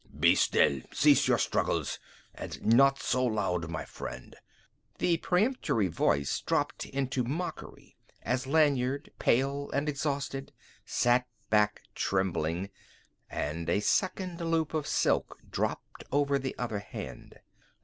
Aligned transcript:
"Be 0.19 0.33
still! 0.33 0.81
Cease 0.91 1.27
your 1.27 1.37
struggles. 1.37 1.99
And 2.33 2.65
not 2.65 2.99
so 2.99 3.23
loud, 3.23 3.69
my 3.69 3.85
friend!" 3.85 4.35
The 4.97 5.17
peremptory 5.17 5.89
voice 5.89 6.39
dropped 6.41 6.87
into 6.87 7.23
mockery 7.23 7.97
as 8.23 8.47
Lanyard, 8.47 9.11
pale 9.19 9.69
and 9.69 9.87
exhausted, 9.87 10.53
sat 10.87 11.27
back 11.51 11.83
trembling 11.93 12.71
and 13.29 13.69
a 13.69 13.79
second 13.79 14.39
loop 14.41 14.73
of 14.73 14.87
silk 14.87 15.37
dropped 15.47 16.03
over 16.11 16.39
the 16.39 16.55
other 16.57 16.79
hand. 16.79 17.37